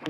[0.00, 0.08] Hi,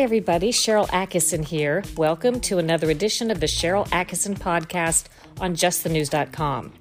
[0.00, 0.52] everybody.
[0.52, 1.82] Sharyl Attkisson here.
[1.96, 5.06] Welcome to another edition of the Sharyl Attkisson podcast
[5.40, 6.74] on justthenews.com.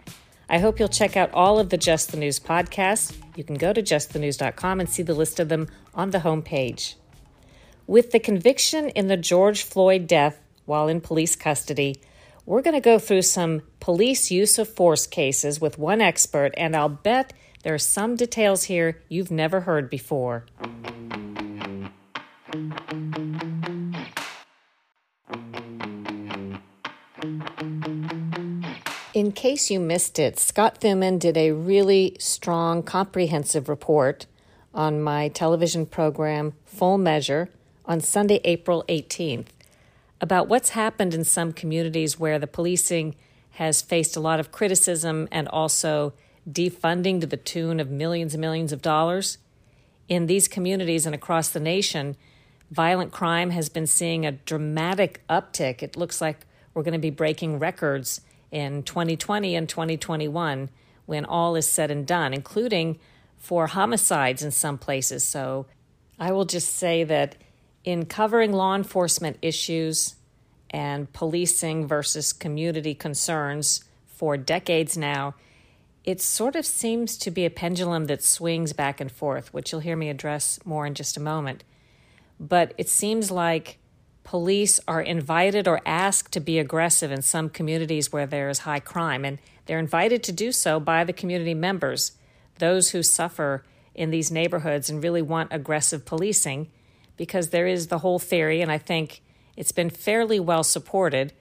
[0.49, 3.15] I hope you'll check out all of the Just the News podcasts.
[3.37, 6.95] You can go to justthenews.com and see the list of them on the homepage.
[7.85, 12.01] With the conviction in the George Floyd death while in police custody,
[12.47, 16.77] we're going to go through some police use of force cases with one expert, and
[16.77, 20.45] I'll bet there are some details here you've never heard before.
[29.13, 34.25] In case you missed it, Scott Thuman did a really strong, comprehensive report
[34.73, 37.49] on my television program, Full Measure,
[37.83, 39.47] on Sunday, April 18th,
[40.19, 43.15] about what's happened in some communities where the policing
[43.51, 46.13] has faced a lot of criticism and also
[46.49, 49.37] defunding to the tune of millions and millions of dollars.
[50.07, 52.15] In these communities and across the nation,
[52.71, 55.83] violent crime has been seeing a dramatic uptick.
[55.83, 60.69] It looks like we're going to be breaking records in 2020 and 2021
[61.05, 62.99] when all is said and done, including
[63.37, 65.23] for homicides in some places.
[65.23, 65.65] So
[66.19, 67.35] I will just say that
[67.87, 70.15] in covering law enforcement issues
[70.69, 75.33] and policing versus community concerns for decades now,
[76.03, 79.79] it sort of seems to be a pendulum that swings back and forth, which you'll
[79.79, 81.63] hear me address more in just a moment.
[82.37, 83.77] But it seems like
[84.25, 88.81] police are invited or asked to be aggressive in some communities where there is high
[88.81, 92.17] crime, and they're invited to do so by the community members,
[92.59, 93.63] those who suffer
[93.95, 96.69] in these neighborhoods and really want aggressive policing,
[97.17, 99.21] because there is the whole theory, and I think
[99.55, 101.33] it's been fairly well supported,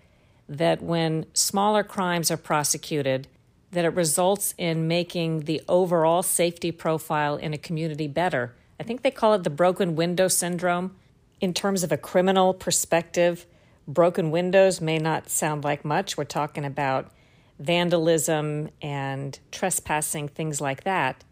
[0.48, 3.28] that when smaller crimes are prosecuted,
[3.72, 8.54] that it results in making the overall safety profile in a community better.
[8.80, 10.96] I think they call it the broken window syndrome
[11.40, 13.46] in terms of a criminal perspective,
[13.86, 16.16] broken windows may not sound like much.
[16.16, 17.10] We're talking about
[17.58, 21.24] vandalism and trespassing, things like that.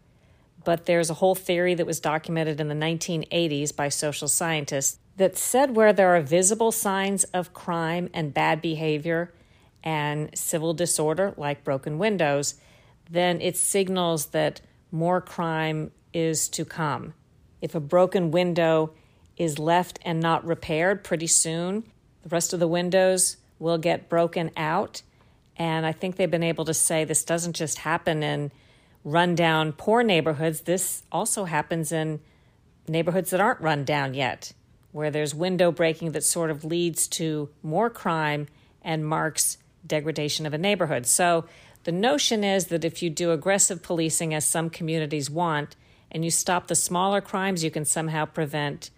[0.65, 5.37] But there's a whole theory that was documented in the 1980s by social scientists that
[5.37, 9.31] said where there are visible signs of crime and bad behavior
[9.83, 12.55] and civil disorder, like broken windows,
[13.09, 14.59] then it signals that
[14.91, 17.13] more crime is to come.
[17.61, 18.91] If a broken window
[19.37, 21.83] is left and not repaired pretty soon.
[22.23, 25.01] The rest of the windows will get broken out.
[25.57, 28.51] And I think they've been able to say this doesn't just happen in
[29.05, 32.19] rundown poor neighborhoods, this also happens in
[32.87, 34.51] neighborhoods that aren't run down yet,
[34.91, 38.47] where there's window breaking that sort of leads to more crime
[38.81, 41.05] and marks degradation of a neighborhood.
[41.05, 41.45] So
[41.83, 45.75] the notion is that if you do aggressive policing, as some communities want,
[46.11, 48.89] and you stop the smaller crimes, you can somehow prevent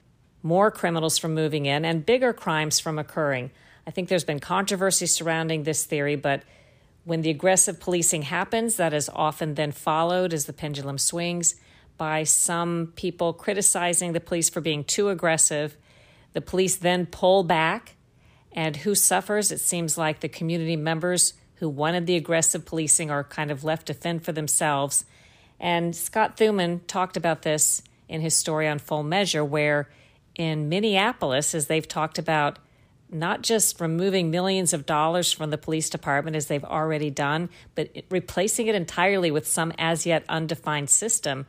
[0.42, 3.52] more criminals from moving in, and bigger crimes from occurring.
[3.86, 6.44] I think there's been controversy surrounding this theory, but
[7.08, 11.56] when the aggressive policing happens, that is often then followed as the pendulum swings
[11.96, 15.78] by some people criticizing the police for being too aggressive.
[16.34, 17.96] The police then pull back,
[18.52, 19.54] and who suffers?
[19.54, 23.88] It seems like the community members who wanted the aggressive policing are kind of left
[23.88, 25.06] to fend for themselves.
[25.62, 29.90] And Scott Thuman talked about this in his story on Full Measure, where
[30.36, 32.60] in Minneapolis, as they've talked about
[33.12, 37.90] not just removing millions of dollars from the police department as they've already done, but
[38.10, 41.46] replacing it entirely with some as yet undefined system.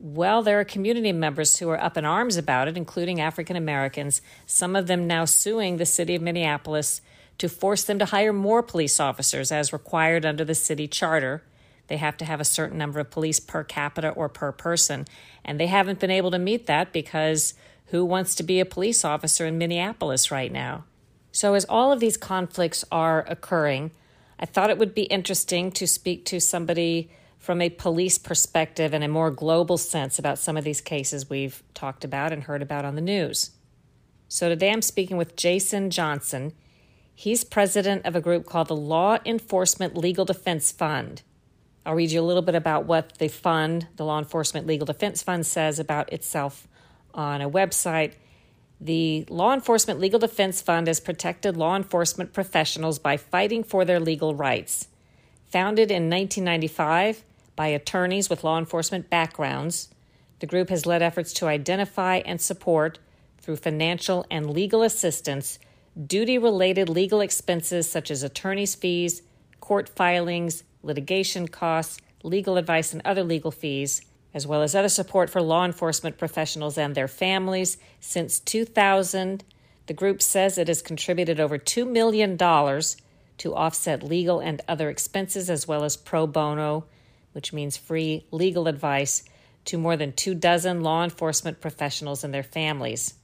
[0.00, 4.22] Well, there are community members who are up in arms about it, including African Americans,
[4.46, 7.00] some of them now suing the city of Minneapolis
[7.38, 11.42] to force them to hire more police officers as required under the city charter.
[11.88, 15.04] They have to have a certain number of police per capita or per person.
[15.44, 17.54] And they haven't been able to meet that because
[17.86, 20.84] who wants to be a police officer in Minneapolis right now?
[21.34, 23.90] So, as all of these conflicts are occurring,
[24.38, 27.10] I thought it would be interesting to speak to somebody
[27.40, 31.64] from a police perspective and a more global sense about some of these cases we've
[31.74, 33.50] talked about and heard about on the news.
[34.28, 36.52] So, today I'm speaking with Jason Johnson.
[37.12, 41.22] He's president of a group called the Law Enforcement Legal Defense Fund.
[41.84, 45.20] I'll read you a little bit about what the fund, the Law Enforcement Legal Defense
[45.20, 46.68] Fund, says about itself
[47.12, 48.12] on a website.
[48.80, 54.00] The Law Enforcement Legal Defense Fund has protected law enforcement professionals by fighting for their
[54.00, 54.88] legal rights.
[55.46, 57.24] Founded in 1995
[57.56, 59.88] by attorneys with law enforcement backgrounds,
[60.40, 62.98] the group has led efforts to identify and support,
[63.38, 65.58] through financial and legal assistance,
[66.06, 69.22] duty related legal expenses such as attorney's fees,
[69.60, 74.02] court filings, litigation costs, legal advice and other legal fees,
[74.34, 77.78] as well as other support for law enforcement professionals and their families.
[78.00, 79.44] Since 2000,
[79.86, 85.48] the group says it has contributed over $2 million to offset legal and other expenses,
[85.48, 86.84] as well as pro bono,
[87.32, 89.22] which means free legal advice,
[89.66, 93.14] to more than two dozen law enforcement professionals and their families.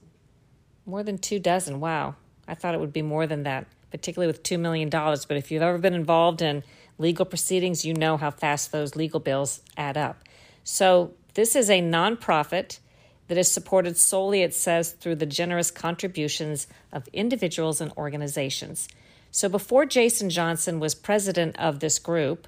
[0.85, 2.15] More than two dozen, wow.
[2.47, 4.89] I thought it would be more than that, particularly with $2 million.
[4.89, 6.63] But if you've ever been involved in
[6.97, 10.23] legal proceedings, you know how fast those legal bills add up.
[10.63, 12.79] So, this is a nonprofit
[13.27, 18.89] that is supported solely, it says, through the generous contributions of individuals and organizations.
[19.31, 22.47] So, before Jason Johnson was president of this group,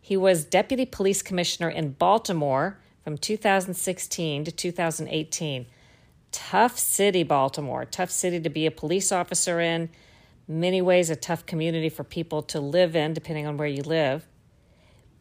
[0.00, 5.66] he was deputy police commissioner in Baltimore from 2016 to 2018.
[6.32, 7.84] Tough city, Baltimore.
[7.84, 9.88] Tough city to be a police officer in.
[10.46, 14.26] Many ways, a tough community for people to live in, depending on where you live.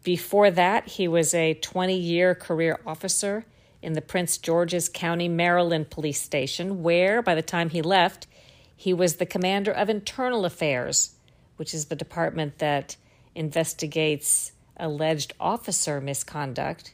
[0.04, 3.46] Before that, he was a 20 year career officer
[3.82, 8.28] in the Prince George's County, Maryland police station, where, by the time he left,
[8.76, 11.16] he was the commander of internal affairs,
[11.58, 12.96] which is the department that
[13.36, 16.94] investigates alleged officer misconduct.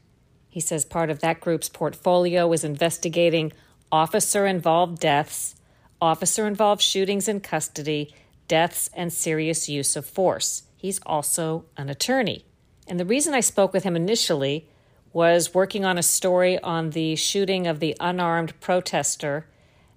[0.49, 3.53] He says part of that group's portfolio is investigating
[3.91, 5.55] officer involved deaths,
[6.01, 8.13] officer involved shootings in custody,
[8.47, 10.63] deaths, and serious use of force.
[10.75, 12.45] He's also an attorney.
[12.87, 14.67] And the reason I spoke with him initially
[15.13, 19.47] was working on a story on the shooting of the unarmed protester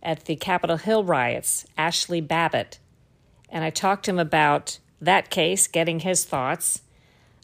[0.02, 2.79] at the Capitol Hill riots, Ashli Babbitt.
[3.50, 6.82] And I talked to him about that case, getting his thoughts.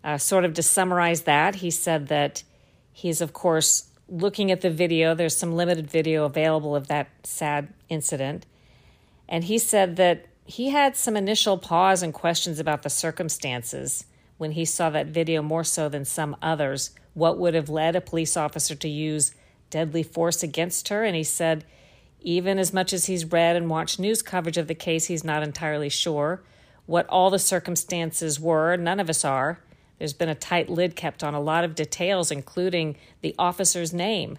[0.03, 2.43] Uh, sort of to summarize that, he said that
[2.93, 5.15] he's, of course, looking at the video.
[5.15, 8.47] There's some limited video available of that sad incident.
[9.29, 14.05] And he said that he had some initial pause and questions about the circumstances
[14.39, 16.91] when he saw that video more so than some others.
[17.15, 19.33] What would have led a police officer to use
[19.71, 21.05] deadly force against her?
[21.05, 21.65] And he said,
[22.21, 25.43] even as much as he's read and watched news coverage of the case, he's not
[25.43, 26.43] entirely sure
[26.87, 28.77] what all the circumstances were.
[28.77, 29.61] None of us are.
[29.99, 34.39] There's been a tight lid kept on a lot of details, including the officer's name.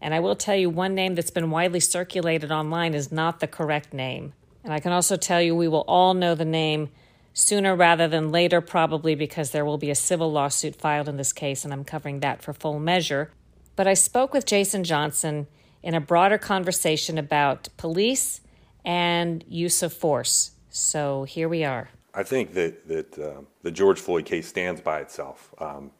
[0.00, 3.46] And I will tell you one name that's been widely circulated online is not the
[3.46, 4.32] correct name.
[4.64, 6.90] And I can also tell you we will all know the name
[7.32, 11.32] sooner rather than later, probably because there will be a civil lawsuit filed in this
[11.32, 13.30] case, and I'm covering that for full measure.
[13.76, 15.46] But I spoke with Jason Johnson
[15.82, 18.40] in a broader conversation about police
[18.84, 20.52] and use of force.
[20.68, 21.90] So here we are.
[22.14, 25.92] I think that that uh, the George Floyd case stands by itself um,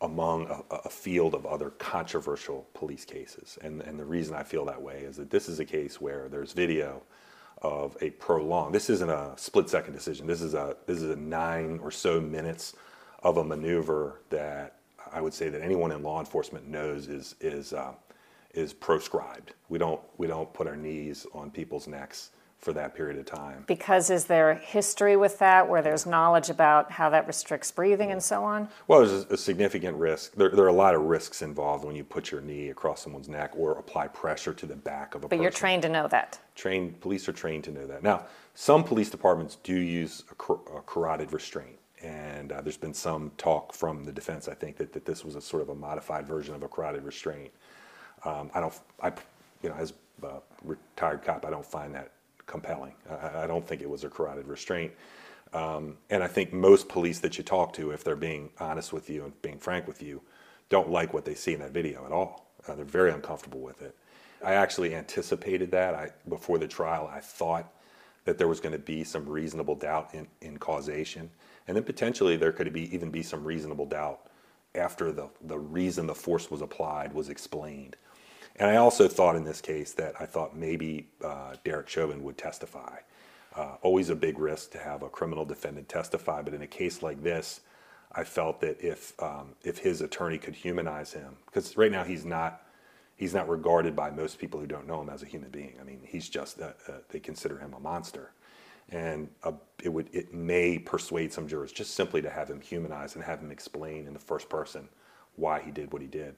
[0.00, 4.66] among a, a, field of other controversial police cases, and and the reason I feel
[4.66, 7.02] that way is that this is a case where there's video
[7.62, 8.74] of a prolonged.
[8.74, 10.26] This isn't a split second decision.
[10.26, 12.74] This is a this is a nine or so minutes
[13.22, 14.76] of a maneuver that
[15.12, 17.94] I would say that anyone in law enforcement knows is is uh,
[18.54, 19.52] is proscribed.
[19.68, 23.64] We don't we don't put our knees on people's necks for that period of time.
[23.66, 28.22] Because is there history with that where there's knowledge about how that restricts breathing and
[28.22, 28.68] so on?
[28.88, 30.34] Well, there's a, significant risk.
[30.34, 33.28] There, there, are a lot of risks involved when you put your knee across someone's
[33.28, 35.42] neck or apply pressure to the back of a but person.
[35.42, 36.40] you're trained to know that.
[36.54, 38.02] Trained police are trained to know that.
[38.02, 38.24] Now,
[38.54, 41.78] some police departments do use a, a carotid restraint.
[42.02, 45.34] And uh, there's been some talk from the defense, I think, that, that this was
[45.34, 47.50] a sort of a modified version of a carotid restraint.
[48.24, 49.12] Um, I don't, I,
[49.62, 52.10] you know, as a retired cop, I don't find that
[52.46, 52.94] compelling.
[53.10, 54.92] I, I don't think it was a carotid restraint.
[55.52, 59.08] Um, and I think most police that you talk to, if they're being honest with
[59.08, 60.20] you and being frank with you,
[60.68, 62.50] don't like what they see in that video at all.
[62.66, 63.96] Uh, they're very uncomfortable with it.
[64.44, 65.94] I actually anticipated that.
[65.94, 67.72] I, before the trial, I thought
[68.24, 71.30] that there was going to be some reasonable doubt in, in causation,
[71.68, 74.26] and then potentially there could be even be some reasonable doubt
[74.74, 77.96] after the, the reason the force was applied was explained.
[78.58, 82.38] And I also thought in this case that I thought maybe uh, Derek Chauvin would
[82.38, 82.98] testify.
[83.54, 87.02] Uh, always a big risk to have a criminal defendant testify, but in a case
[87.02, 87.60] like this,
[88.12, 92.24] I felt that if um, if his attorney could humanize him, because right now he's
[92.24, 92.62] not
[93.16, 95.74] he's not regarded by most people who don't know him as a human being.
[95.80, 98.32] I mean, he's just uh, uh they consider him a monster,
[98.90, 103.16] and uh, it would it may persuade some jurors just simply to have him humanized
[103.16, 104.88] and have him explain in the first person
[105.36, 106.36] why he did what he did.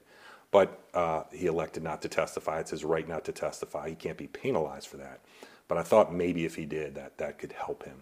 [0.51, 2.59] But uh, he elected not to testify.
[2.59, 3.89] It's his right not to testify.
[3.89, 5.19] He can't be penalized for that.
[5.67, 8.01] But I thought maybe if he did, that that could help him.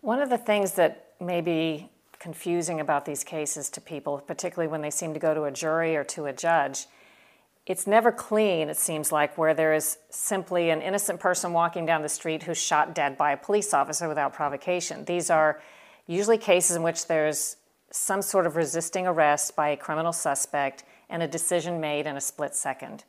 [0.00, 1.88] One of the things that may be
[2.18, 5.96] confusing about these cases to people, particularly when they seem to go to a jury
[5.96, 6.86] or to a judge,
[7.64, 12.02] it's never clean, it seems like, where there is simply an innocent person walking down
[12.02, 15.04] the street who's shot dead by a police officer without provocation.
[15.04, 15.62] These are
[16.06, 17.56] usually cases in which there's
[17.92, 20.82] some sort of resisting arrest by a criminal suspect
[21.12, 23.04] and a decision made in a split second.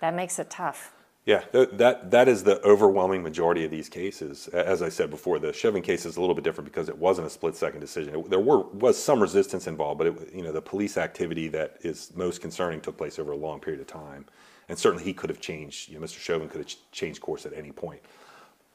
[0.00, 0.94] That makes it tough.
[1.26, 4.48] Yeah, that that is the overwhelming majority of these cases.
[4.48, 7.26] As I said before, the Chauvin case is a little bit different because it wasn't
[7.26, 8.14] a split-second decision.
[8.14, 11.76] It, there were was some resistance involved, but it, you know the police activity that
[11.82, 14.24] is most concerning took place over a long period of time,
[14.70, 15.90] and certainly he could have changed.
[15.90, 16.18] You know, Mr.
[16.18, 18.00] Chauvin could have changed course at any point.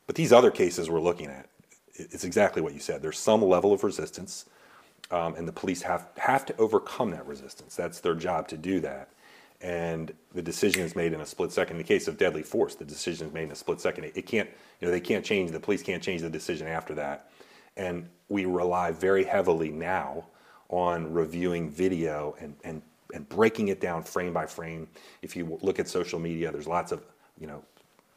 [0.05, 1.49] But these other cases we're looking at,
[1.95, 3.01] it's exactly what you said.
[3.01, 4.45] There's some level of resistance,
[5.11, 7.75] um, and the police have have to overcome that resistance.
[7.75, 9.09] That's their job to do that
[9.61, 11.77] and the decision is made in a split second.
[11.77, 14.03] In the case of deadly force, the decision is made in a split second.
[14.03, 17.31] It, can't, you know, they can't change, the police can't change the decision after that.
[17.77, 20.25] And we rely very heavily now
[20.69, 22.81] on reviewing video and, and,
[23.13, 24.87] and breaking it down frame by frame.
[25.21, 27.03] If you look at social media, there's lots of,
[27.39, 27.63] you know,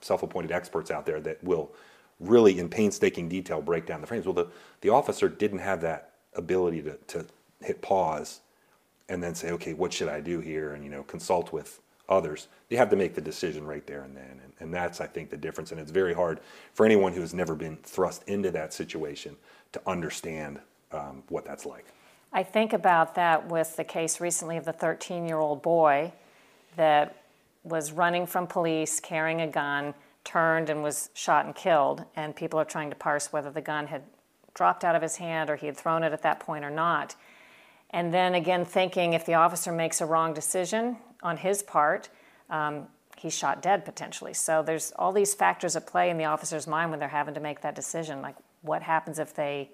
[0.00, 1.72] self-appointed experts out there that will
[2.20, 4.26] really in painstaking detail break down the frames.
[4.26, 4.48] Well, the,
[4.80, 7.26] the officer didn't have that ability to, to
[7.60, 8.40] hit pause
[9.08, 10.74] and then say, okay, what should I do here?
[10.74, 12.48] And, you know, consult with others.
[12.68, 14.40] They have to make the decision right there and then.
[14.42, 15.72] And, and that's, I think, the difference.
[15.72, 16.40] And it's very hard
[16.74, 19.36] for anyone who has never been thrust into that situation
[19.72, 20.60] to understand
[20.92, 21.86] um, what that's like.
[22.32, 26.12] I think about that with the case recently of the 13 year old boy
[26.76, 27.16] that
[27.64, 29.94] was running from police carrying a gun,
[30.24, 32.04] turned and was shot and killed.
[32.16, 34.02] And people are trying to parse whether the gun had
[34.58, 37.14] dropped out of his hand or he had thrown it at that point or not.
[37.90, 42.08] And then again, thinking if the officer makes a wrong decision on his part,
[42.50, 44.34] um, he's shot dead potentially.
[44.34, 47.40] So there's all these factors at play in the officer's mind when they're having to
[47.40, 48.20] make that decision.
[48.20, 49.70] Like, what happens if they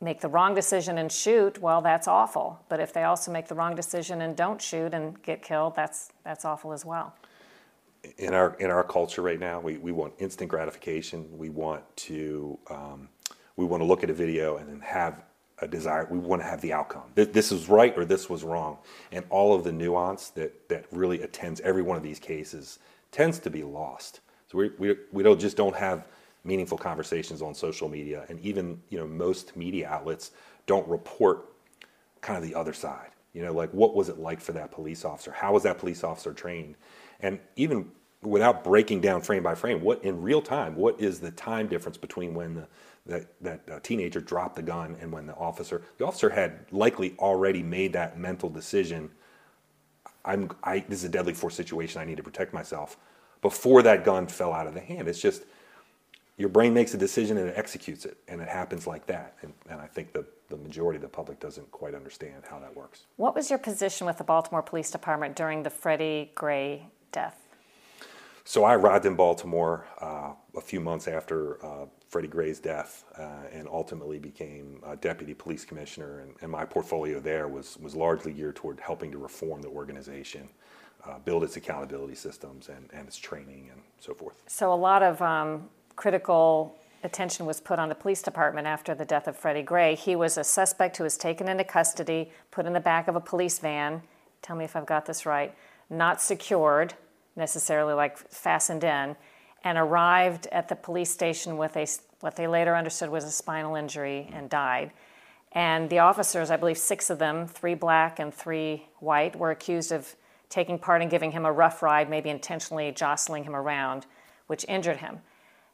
[0.00, 1.62] make the wrong decision and shoot?
[1.62, 2.60] Well, that's awful.
[2.68, 6.10] But if they also make the wrong decision and don't shoot and get killed, that's
[6.24, 7.14] that's awful as well.
[8.18, 11.38] In our in our culture right now, we, we want instant gratification.
[11.38, 13.08] We want to um,
[13.56, 15.22] we want to look at a video and then have
[15.60, 16.06] a desire.
[16.10, 17.04] We want to have the outcome.
[17.14, 18.78] This is right or this was wrong.
[19.12, 22.78] And all of the nuance that, that really attends every one of these cases
[23.10, 24.20] tends to be lost.
[24.50, 26.06] So we, we, we don't just don't have
[26.44, 28.26] meaningful conversations on social media.
[28.28, 30.32] And even, you know, most media outlets
[30.66, 31.46] don't report
[32.20, 33.10] kind of the other side.
[33.32, 35.32] You know, like what was it like for that police officer?
[35.32, 36.76] How was that police officer trained?
[37.20, 37.90] And even
[38.22, 41.96] without breaking down frame by frame, what in real time, what is the time difference
[41.96, 42.68] between when the
[43.06, 47.14] that that uh, teenager dropped the gun and when the officer the officer had likely
[47.18, 49.10] already made that mental decision
[50.24, 52.96] i'm i this is a deadly force situation i need to protect myself
[53.46, 55.06] before that gun fell out of the hand.
[55.06, 55.44] It's just
[56.36, 59.36] your brain makes a decision and it executes it and it happens like that.
[59.42, 62.74] And, and i think the, the majority of the public doesn't quite understand how that
[62.76, 63.06] works.
[63.16, 67.38] What was your position with the baltimore police department during the freddie gray death?
[68.44, 71.86] So I arrived in Baltimore uh, a few months after uh,
[72.16, 76.20] Freddie Gray's death uh, and ultimately became deputy police commissioner.
[76.20, 80.48] And, and, my portfolio there was, was largely geared toward helping to reform the organization,
[81.04, 84.42] uh, build its accountability systems and, and its training and so forth.
[84.46, 89.04] So a lot of um, critical attention was put on the police department after the
[89.04, 89.94] death of Freddie Gray.
[89.94, 93.20] He was a suspect who was taken into custody, put in the back of a
[93.20, 94.00] police van.
[94.40, 95.54] Tell me if I've got this right.
[95.90, 96.94] Not secured
[97.36, 99.16] necessarily like fastened in,
[99.64, 101.86] and arrived at the police station with a
[102.20, 104.90] what they later understood was a spinal injury and died.
[105.52, 109.92] And the officers, I believe six of them, three black and three white, were accused
[109.92, 110.14] of
[110.48, 114.06] taking part in giving him a rough ride, maybe intentionally jostling him around,
[114.46, 115.20] which injured him.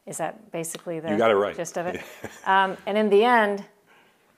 [0.05, 1.55] Is that basically the you got it right.
[1.55, 2.01] gist of it?
[2.45, 3.63] um, and in the end,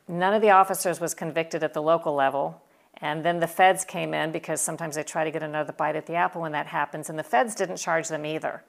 [0.08, 2.62] none of the officers was convicted at the local level.
[2.98, 6.06] And then the feds came in because sometimes they try to get another bite at
[6.06, 8.64] the apple when that happens, and the feds didn't charge them either.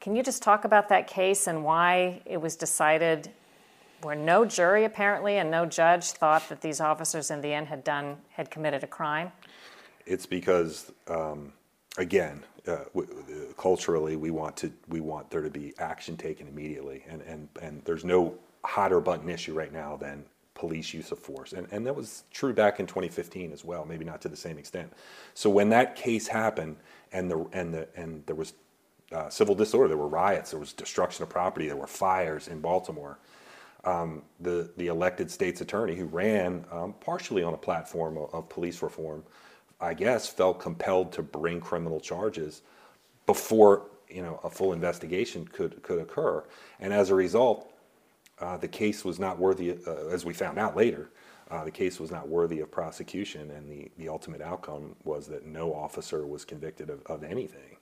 [0.00, 3.30] Can you just talk about that case and why it was decided
[4.02, 7.82] where no jury apparently and no judge thought that these officers in the end had
[7.82, 9.32] done had committed a crime?
[10.04, 11.52] It's because, um,
[11.98, 17.04] again, uh, w- culturally, we want to we want there to be action taken immediately,
[17.08, 18.34] and and and there's no
[18.64, 20.24] hotter button issue right now than
[20.54, 21.52] police use of force.
[21.52, 24.58] And, and that was true back in 2015 as well, maybe not to the same
[24.58, 24.92] extent.
[25.34, 26.76] So when that case happened
[27.12, 28.54] and, the, and, the, and there was
[29.12, 32.60] uh, civil disorder, there were riots, there was destruction of property, there were fires in
[32.60, 33.18] Baltimore,
[33.84, 38.48] um, the, the elected state's attorney who ran um, partially on a platform of, of
[38.48, 39.22] police reform,
[39.80, 42.62] I guess, felt compelled to bring criminal charges
[43.26, 46.44] before you know a full investigation could could occur.
[46.80, 47.72] And as a result,
[48.38, 51.10] uh, the case was not worthy, uh, as we found out later,
[51.50, 55.46] uh, the case was not worthy of prosecution, and the, the ultimate outcome was that
[55.46, 57.75] no officer was convicted of, of anything.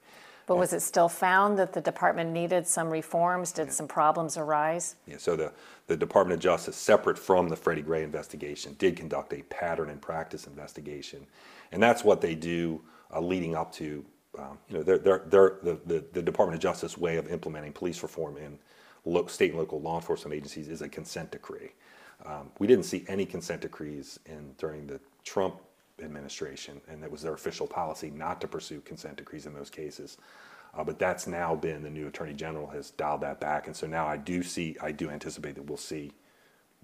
[0.47, 3.51] But was it still found that the department needed some reforms?
[3.51, 4.97] Did some problems arise?
[5.07, 5.53] Yeah, so the,
[5.87, 10.01] the Department of Justice, separate from the Freddie Gray investigation, did conduct a pattern and
[10.03, 11.27] practice investigation.
[11.73, 12.83] And that's what they do
[13.15, 14.05] uh, leading up to,
[14.39, 17.73] um, you know, they're, they're, they're, the, the, the Department of Justice way of implementing
[17.73, 18.59] police reform in
[19.07, 21.73] lo- state and local law enforcement agencies is a consent decree.
[22.27, 25.61] Um, we didn't see any consent decrees in, during the Trump
[26.03, 30.19] administration, and it was their official policy not to pursue consent decrees in those cases.
[30.77, 33.87] Uh, but that's now been the new attorney general has dialed that back, and so
[33.87, 36.13] now I do see, I do anticipate that we'll see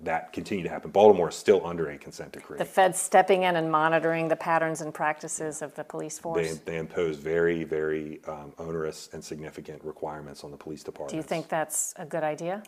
[0.02, 0.90] that continue to happen.
[0.90, 2.58] Baltimore is still under a consent decree.
[2.58, 6.58] The Fed's stepping in and monitoring the patterns and practices of the police force.
[6.58, 11.10] They, they impose very, very um, onerous and significant requirements on the police department.
[11.10, 12.62] Do you think that's a good idea?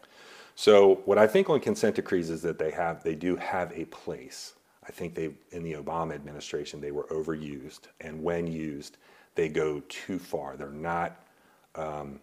[0.55, 3.87] So what I think on consent decrees is that they have, they do have a
[3.87, 4.55] place.
[4.87, 8.97] I think they, in the Obama administration, they were overused, and when used,
[9.35, 10.57] they go too far.
[10.57, 11.25] They're not,
[11.75, 12.21] um,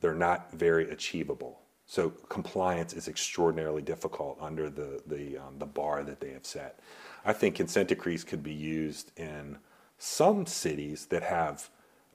[0.00, 1.60] they're not very achievable.
[1.86, 6.80] So compliance is extraordinarily difficult under the the, um, the bar that they have set.
[7.24, 9.56] I think consent decrees could be used in
[9.98, 11.70] some cities that have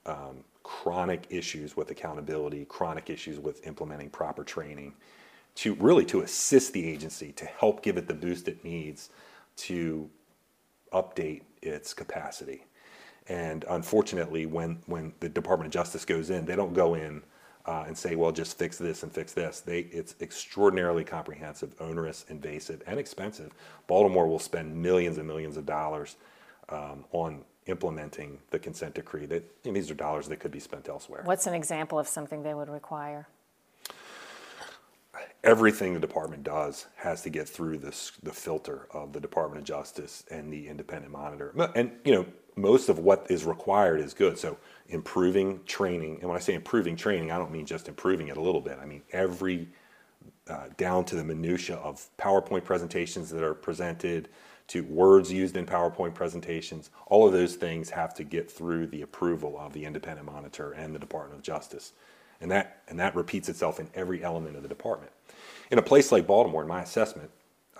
[0.06, 4.94] um, chronic issues with accountability, chronic issues with implementing proper training,
[5.56, 9.10] to really to assist the agency to help give it the boost it needs
[9.56, 10.10] to
[10.92, 12.64] update its capacity.
[13.28, 17.22] And unfortunately, when, when the Department of Justice goes in, they don't go in
[17.66, 19.60] uh, and say, well, just fix this and fix this.
[19.60, 23.52] They, it's extraordinarily comprehensive, onerous, invasive, and expensive.
[23.86, 26.16] Baltimore will spend millions and millions of dollars
[26.68, 29.24] um, on implementing the consent decree.
[29.24, 31.22] That these are dollars that could be spent elsewhere.
[31.24, 33.26] What's an example of something they would require?
[35.44, 39.64] Everything the department does has to get through this the filter of the Department of
[39.66, 41.54] Justice and the independent monitor.
[41.76, 44.38] And you know, most of what is required is good.
[44.38, 44.56] So
[44.88, 48.42] improving training, and when I say improving training, I don't mean just improving it a
[48.42, 48.78] little bit.
[48.82, 49.68] I mean every
[50.48, 54.28] uh, down to the minutia of PowerPoint presentations that are presented,
[54.68, 56.90] to words used in PowerPoint presentations.
[57.06, 60.94] All of those things have to get through the approval of the independent monitor and
[60.94, 61.92] the Department of Justice.
[62.44, 65.10] And that, and that repeats itself in every element of the department.
[65.70, 67.30] In a place like Baltimore, in my assessment,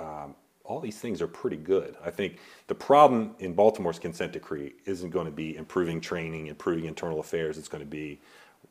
[0.01, 1.97] um, all these things are pretty good.
[2.03, 6.87] I think the problem in Baltimore's consent decree isn't going to be improving training, improving
[6.87, 7.59] internal affairs.
[7.59, 8.19] It's going to be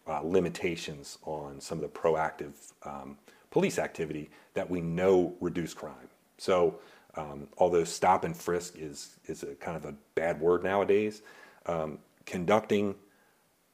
[0.07, 3.15] uh, limitations on some of the proactive um,
[3.51, 6.09] police activity that we know reduce crime.
[6.39, 6.79] So,
[7.15, 11.21] um, although stop and frisk is is a kind of a bad word nowadays,
[11.67, 12.95] um, conducting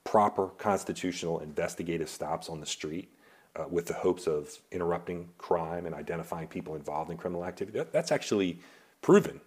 [0.10, 3.14] proper constitutional investigative stops on the street
[3.56, 7.94] uh, with the hopes of interrupting crime and identifying people involved in criminal activity, that,
[7.94, 8.60] that's actually
[9.04, 9.40] proven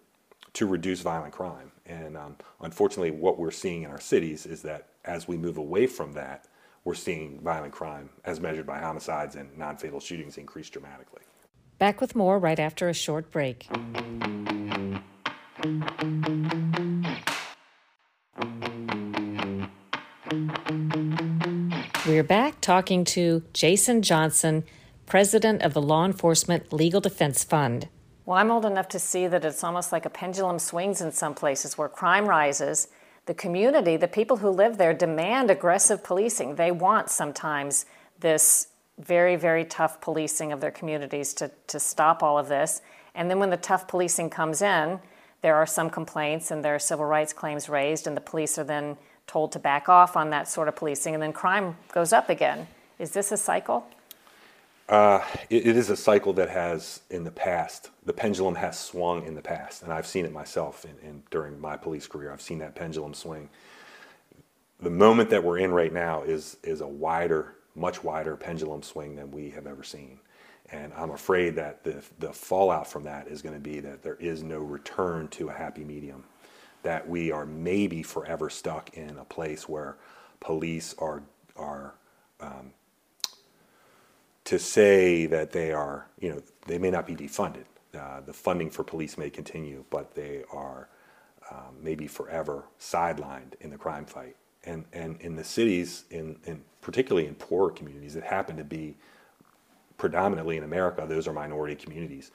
[0.52, 1.72] to reduce violent crime.
[1.86, 5.88] And um, unfortunately, what we're seeing in our cities is that as we move away
[5.88, 6.46] from that,
[6.84, 11.22] we're seeing violent crime, as measured by homicides and non fatal shootings, increase dramatically.
[11.78, 13.66] Back with more right after a short break.
[22.04, 24.64] We're back talking to Jason Johnson,
[25.06, 27.86] president of the Law Enforcement Legal Defense Fund.
[28.26, 31.32] Well, I'm old enough to see that it's almost like a pendulum swings in some
[31.32, 32.88] places where crime rises.
[33.26, 36.56] The community, the people who live there, demand aggressive policing.
[36.56, 37.86] They want sometimes
[38.18, 38.66] this
[38.98, 42.82] very, very tough policing of their communities to, to stop all of this.
[43.14, 44.98] And then when the tough policing comes in,
[45.40, 48.64] there are some complaints and there are civil rights claims raised, and the police are
[48.64, 52.28] then told to back off on that sort of policing, and then crime goes up
[52.28, 52.66] again.
[52.98, 53.86] Is this a cycle?
[54.88, 59.24] Uh, it, it is a cycle that has, in the past, the pendulum has swung
[59.24, 62.32] in the past, and I've seen it myself in, in, during my police career.
[62.32, 63.48] I've seen that pendulum swing.
[64.80, 69.14] The moment that we're in right now is is a wider, much wider pendulum swing
[69.14, 70.18] than we have ever seen,
[70.70, 74.16] and I'm afraid that the the fallout from that is going to be that there
[74.16, 76.24] is no return to a happy medium
[76.82, 79.96] that we are maybe forever stuck in a place where
[80.40, 81.22] police are
[81.56, 81.94] are
[82.40, 82.72] um,
[84.44, 87.64] to say that they are you know they may not be defunded.
[87.98, 90.88] Uh, the funding for police may continue, but they are
[91.50, 94.36] um, maybe forever sidelined in the crime fight.
[94.64, 98.96] And and in the cities, in, in particularly in poorer communities that happen to be
[99.98, 102.30] predominantly in America, those are minority communities.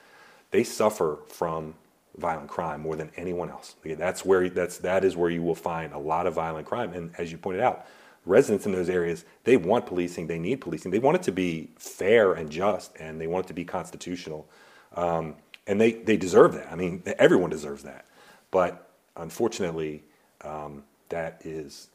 [0.51, 1.75] They suffer from
[2.17, 3.75] violent crime more than anyone else.
[3.83, 6.93] That's where that's that is where you will find a lot of violent crime.
[6.93, 7.85] And as you pointed out,
[8.25, 11.69] residents in those areas they want policing, they need policing, they want it to be
[11.77, 14.47] fair and just, and they want it to be constitutional,
[14.95, 15.35] um,
[15.67, 16.71] and they they deserve that.
[16.71, 18.05] I mean, everyone deserves that,
[18.51, 20.03] but unfortunately,
[20.41, 21.89] um, that is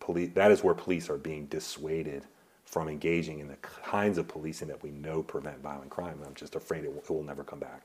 [0.00, 2.24] police, that is where police are being dissuaded
[2.64, 6.14] from engaging in the kinds of policing that we know prevent violent crime.
[6.18, 7.82] And I'm just afraid it will, it will never come back.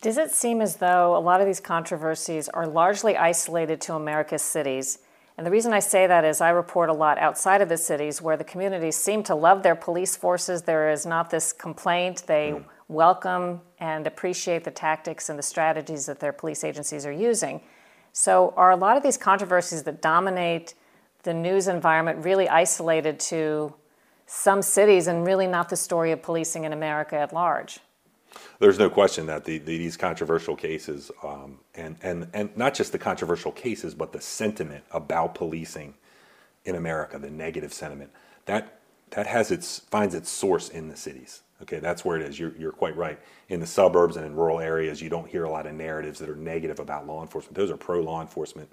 [0.00, 4.42] Does it seem as though a lot of these controversies are largely isolated to America's
[4.42, 5.00] cities?
[5.36, 8.22] And the reason I say that is I report a lot outside of the cities
[8.22, 10.62] where the communities seem to love their police forces.
[10.62, 12.24] There is not this complaint.
[12.28, 12.64] They mm.
[12.86, 17.60] welcome and appreciate the tactics and the strategies that their police agencies are using.
[18.12, 20.74] So, are a lot of these controversies that dominate
[21.24, 23.74] the news environment really isolated to
[24.26, 27.80] some cities and really not the story of policing in America at large?
[28.58, 32.92] There's no question that the, the, these controversial cases, um, and, and, and not just
[32.92, 35.94] the controversial cases, but the sentiment about policing
[36.64, 38.10] in America, the negative sentiment,
[38.46, 41.42] that, that has its, finds its source in the cities.
[41.62, 42.38] Okay, that's where it is.
[42.38, 43.18] You're, you're quite right.
[43.48, 46.28] In the suburbs and in rural areas, you don't hear a lot of narratives that
[46.28, 47.56] are negative about law enforcement.
[47.56, 48.70] Those are pro law enforcement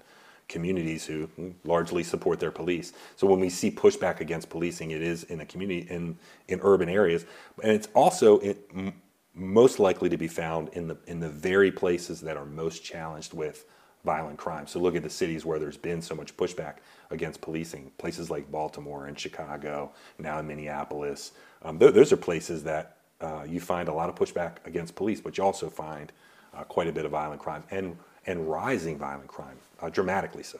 [0.48, 1.28] communities who
[1.64, 2.92] largely support their police.
[3.16, 6.16] So when we see pushback against policing, it is in the community in
[6.46, 7.26] in urban areas,
[7.62, 8.92] and it's also in,
[9.36, 13.34] most likely to be found in the in the very places that are most challenged
[13.34, 13.66] with
[14.04, 14.66] violent crime.
[14.66, 16.76] So look at the cities where there's been so much pushback
[17.10, 21.32] against policing, places like Baltimore and Chicago, now in Minneapolis.
[21.62, 25.20] Um, th- those are places that uh, you find a lot of pushback against police,
[25.20, 26.12] but you also find
[26.54, 27.96] uh, quite a bit of violent crime and
[28.26, 30.58] and rising violent crime, uh, dramatically so.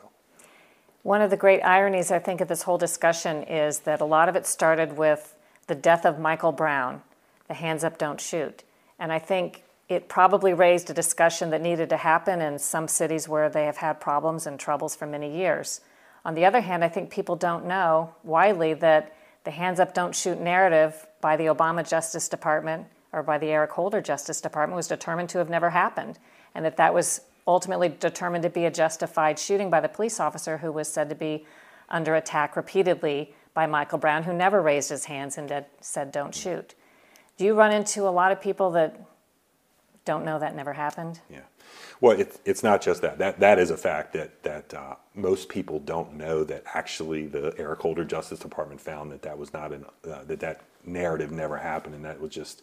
[1.02, 4.28] One of the great ironies, I think, of this whole discussion is that a lot
[4.28, 5.36] of it started with
[5.66, 7.02] the death of Michael Brown,
[7.48, 8.62] the hands up, don't shoot.
[8.98, 13.28] And I think it probably raised a discussion that needed to happen in some cities
[13.28, 15.80] where they have had problems and troubles for many years.
[16.24, 20.14] On the other hand, I think people don't know widely that the hands up, don't
[20.14, 24.88] shoot narrative by the Obama Justice Department or by the Eric Holder Justice Department was
[24.88, 26.18] determined to have never happened,
[26.54, 30.58] and that that was ultimately determined to be a justified shooting by the police officer
[30.58, 31.46] who was said to be
[31.88, 36.74] under attack repeatedly by Michael Brown, who never raised his hands and said, Don't shoot.
[37.36, 39.00] Do you run into a lot of people that
[40.04, 41.20] don't know that never happened?
[41.30, 41.40] Yeah.
[42.00, 43.18] Well, it's it's not just that.
[43.18, 47.54] That that is a fact that that uh, most people don't know that actually the
[47.58, 51.56] Eric Holder Justice Department found that that was not an uh, that that narrative never
[51.56, 52.62] happened, and that was just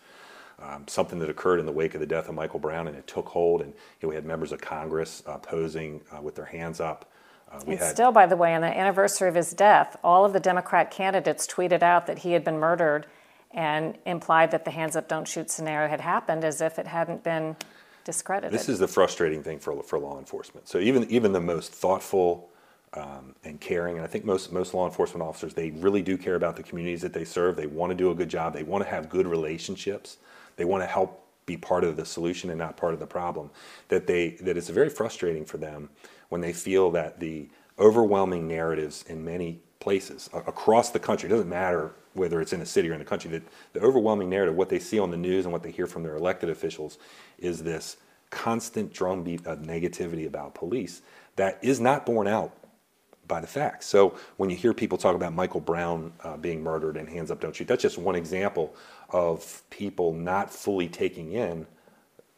[0.59, 3.07] um, something that occurred in the wake of the death of Michael Brown, and it
[3.07, 3.61] took hold.
[3.61, 7.11] And you know, we had members of Congress uh, posing uh, with their hands up.
[7.51, 10.25] Uh, we and had, still, by the way, on the anniversary of his death, all
[10.25, 13.07] of the Democrat candidates tweeted out that he had been murdered
[13.53, 17.23] and implied that the hands up, don't shoot scenario had happened as if it hadn't
[17.23, 17.55] been
[18.03, 18.51] discredited.
[18.51, 20.67] This is the frustrating thing for, for law enforcement.
[20.67, 22.49] So even, even the most thoughtful
[22.93, 26.35] um, and caring, and I think most, most law enforcement officers, they really do care
[26.35, 27.55] about the communities that they serve.
[27.55, 28.53] They want to do a good job.
[28.53, 30.17] They want to have good relationships.
[30.57, 33.49] They want to help be part of the solution and not part of the problem.
[33.89, 35.89] That they that it's very frustrating for them
[36.29, 41.93] when they feel that the overwhelming narratives in many places across the country doesn't matter
[42.13, 44.79] whether it's in a city or in the country, that the overwhelming narrative, what they
[44.79, 46.97] see on the news and what they hear from their elected officials,
[47.37, 47.97] is this
[48.29, 51.01] constant drumbeat of negativity about police
[51.35, 52.51] that is not borne out
[53.27, 53.85] by the facts.
[53.85, 57.39] So when you hear people talk about Michael Brown uh, being murdered and hands up,
[57.39, 58.75] don't shoot, that's just one example
[59.09, 61.65] of people not fully taking in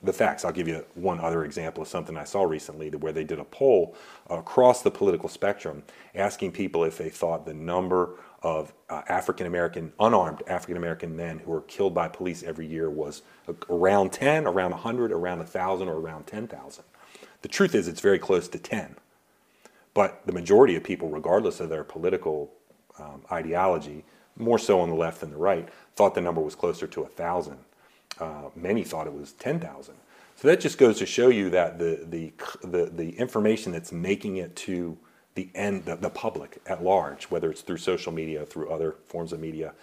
[0.06, 0.46] the facts.
[0.46, 3.44] I'll give you one other example of something I saw recently where they did a
[3.44, 3.96] poll
[4.30, 9.91] across the political spectrum asking people if they thought the number of uh, African American,
[10.00, 13.24] unarmed African American men who are killed by police every year was
[13.70, 16.84] around 10, around 100, around 1,000, or around 10,000.
[17.41, 18.96] The truth is, it's very close to 10.
[19.96, 22.52] But the majority of people, regardless of their political
[23.00, 24.04] um, ideology,
[24.38, 27.58] more so on the left than the right, thought the number was closer to 1,000.
[28.19, 29.95] Uh, many thought it was 10,000.
[30.38, 34.38] So that just goes to show you that the, the, the, the information that's making
[34.38, 34.97] it to
[35.36, 39.34] the end, the, the public at large, whether it's through social media, through other forms
[39.34, 39.73] of media,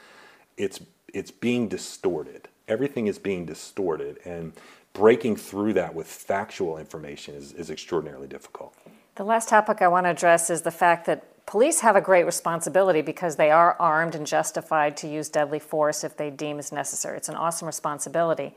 [0.56, 0.80] it's
[1.12, 2.48] it's being distorted.
[2.68, 4.52] Everything is being distorted, and
[4.92, 8.74] breaking through that with factual information is, is extraordinarily difficult.
[9.16, 12.24] The last topic I want to address is the fact that police have a great
[12.24, 16.72] responsibility because they are armed and justified to use deadly force if they deem as
[16.72, 17.18] necessary.
[17.18, 18.54] It's an awesome responsibility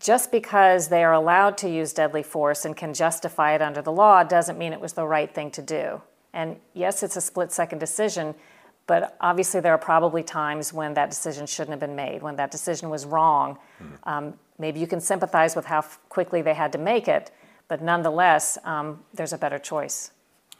[0.00, 3.92] just because they are allowed to use deadly force and can justify it under the
[3.92, 6.00] law doesn't mean it was the right thing to do.
[6.32, 8.34] And yes, it's a split second decision,
[8.86, 12.50] but obviously there are probably times when that decision shouldn't have been made, when that
[12.50, 13.58] decision was wrong.
[13.80, 14.08] Mm-hmm.
[14.08, 17.30] Um, maybe you can sympathize with how quickly they had to make it,
[17.68, 20.12] but nonetheless, um, there's a better choice.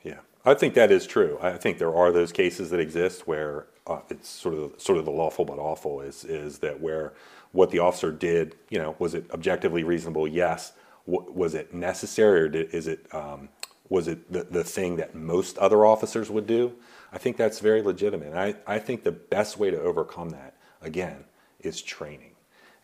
[0.05, 1.39] Yeah, I think that is true.
[1.43, 5.05] I think there are those cases that exist where uh, it's sort of sort of
[5.05, 7.13] the lawful but awful is is that where
[7.53, 10.27] what the officer did, you know, was it objectively reasonable?
[10.27, 10.73] Yes.
[11.07, 13.49] W- was it necessary, or did, is it um,
[13.89, 16.73] was it the, the thing that most other officers would do?
[17.13, 18.35] I think that's very legitimate.
[18.35, 21.25] I, I think the best way to overcome that, again,
[21.59, 22.33] is training.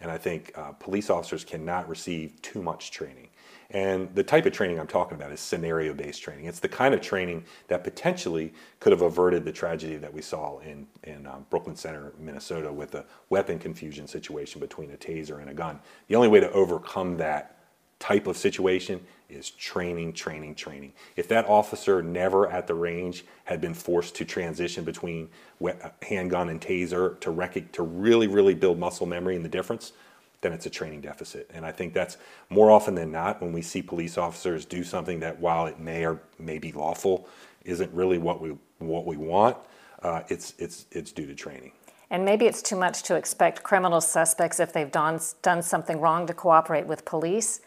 [0.00, 3.28] And I think uh, police officers cannot receive too much training.
[3.70, 6.44] And the type of training I'm talking about is scenario based training.
[6.44, 10.58] It's the kind of training that potentially could have averted the tragedy that we saw
[10.60, 15.50] in, in um, Brooklyn Center, Minnesota, with a weapon confusion situation between a taser and
[15.50, 15.80] a gun.
[16.08, 17.56] The only way to overcome that
[17.98, 20.92] type of situation is training, training, training.
[21.16, 25.28] If that officer never at the range had been forced to transition between
[26.02, 29.92] handgun and taser to, rec- to really, really build muscle memory in the difference,
[30.40, 31.50] then it's a training deficit.
[31.52, 32.16] And I think that's
[32.50, 36.04] more often than not when we see police officers do something that, while it may
[36.04, 37.28] or may be lawful,
[37.64, 39.56] isn't really what we what we want.
[40.02, 41.72] Uh, it's it's it's due to training.
[42.10, 46.26] And maybe it's too much to expect criminal suspects if they've done done something wrong
[46.26, 47.60] to cooperate with police.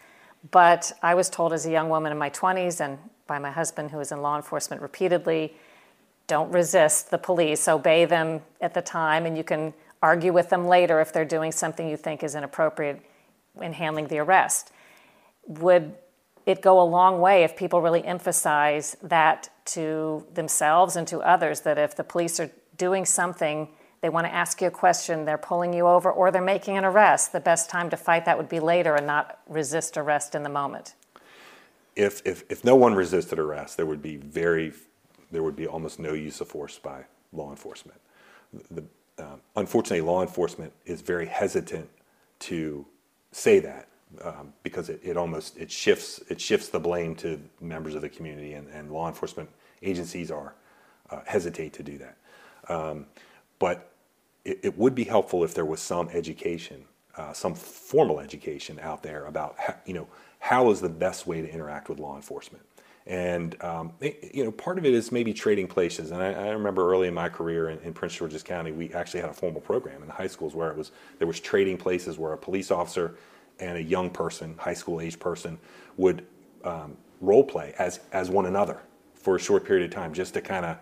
[0.52, 3.92] But I was told as a young woman in my 20s and by my husband
[3.92, 5.54] who was in law enforcement repeatedly,
[6.28, 10.68] don't resist the police, obey them at the time, and you can argue with them
[10.68, 13.02] later if they're doing something you think is inappropriate
[13.62, 14.72] in handling the arrest.
[15.48, 15.96] Would
[16.46, 21.62] it go a long way if people really emphasize that to themselves and to others
[21.62, 23.68] that if the police are doing something,
[24.02, 26.86] they want to ask you a question, they're pulling you over, or they're making an
[26.86, 30.44] arrest, the best time to fight that would be later and not resist arrest in
[30.44, 30.96] the moment?
[31.96, 34.72] If, if, if no one resisted arrest, there would be very,
[35.32, 38.00] there would be almost no use of force by law enforcement.
[38.72, 38.86] The,
[39.20, 41.90] um, unfortunately, law enforcement is very hesitant
[42.40, 42.86] to
[43.32, 43.88] say that
[44.24, 48.10] um, because it, it almost it shifts it shifts the blame to members of the
[48.10, 49.50] community, and, and law enforcement
[49.82, 50.56] agencies are
[51.10, 52.18] uh, hesitate to do that.
[52.68, 53.06] Um,
[53.60, 53.92] but
[54.46, 56.86] it, it, would be helpful if there was some education,
[57.18, 60.08] uh, some formal education out there about how, you know
[60.40, 62.64] how is the best way to interact with law enforcement.
[63.10, 66.12] And um, it, you know, part of it is maybe trading places.
[66.12, 69.22] And I, I remember early in my career in, in, Prince George's County, we actually
[69.22, 72.20] had a formal program in the high schools where it was there was trading places
[72.20, 73.16] where a police officer
[73.60, 75.58] and a young person, high school age person,
[75.98, 76.24] would
[76.64, 78.80] um, role play as as one another
[79.16, 80.78] for a short period of time, just to kind of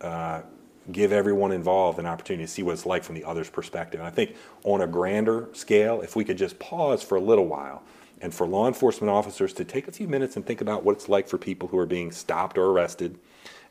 [0.00, 0.42] uh,
[0.90, 4.00] give everyone involved an opportunity to see what it's like from the other's perspective.
[4.00, 7.46] And I think on a grander scale, if we could just pause for a little
[7.46, 7.82] while
[8.20, 11.08] and for law enforcement officers to take a few minutes and think about what it's
[11.08, 13.18] like for people who are being stopped or arrested,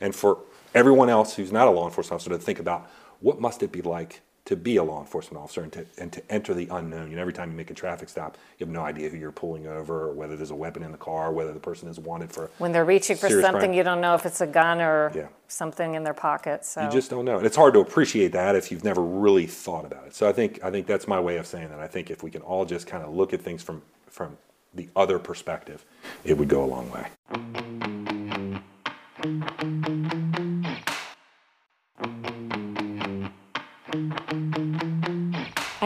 [0.00, 0.38] and for
[0.74, 3.82] everyone else who's not a law enforcement officer to think about what must it be
[3.82, 7.10] like to be a law enforcement officer and to, and to enter the unknown.
[7.10, 9.30] You know, every time you make a traffic stop, you have no idea who you're
[9.30, 12.32] pulling over or whether there's a weapon in the car, whether the person is wanted
[12.32, 12.50] for.
[12.56, 13.72] When they're reaching for something, crime.
[13.74, 15.26] you don't know if it's a gun or yeah.
[15.48, 16.64] something in their pocket.
[16.64, 19.44] So you just don't know, and it's hard to appreciate that if you've never really
[19.46, 20.14] thought about it.
[20.14, 21.78] So I think I think that's my way of saying that.
[21.78, 24.38] I think if we can all just kind of look at things from from
[24.72, 25.84] the other perspective,
[26.24, 27.06] it would go a long way.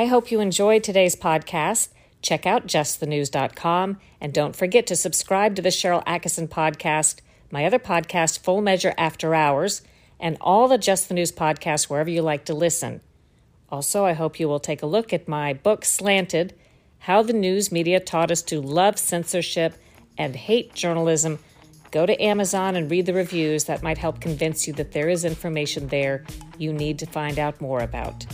[0.02, 1.90] I hope you enjoyed today's podcast.
[2.22, 7.20] Check out justthenews.com and don't forget to subscribe to the Sharyl Attkisson podcast,
[7.52, 9.82] my other podcast, Full Measure After Hours,
[10.18, 13.00] and all the Just the News podcasts wherever you like to listen.
[13.70, 16.52] Also, I hope you will take a look at my book, Slanted
[16.98, 19.74] how the News Media Taught Us to Love Censorship
[20.18, 21.38] and Hate Journalism.
[21.92, 25.24] Go to Amazon and read the reviews that might help convince you that there is
[25.24, 26.24] information there
[26.58, 28.26] you need to find out more about.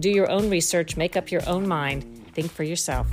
[0.00, 3.06] Do your own research, make up your own mind, think for yourself.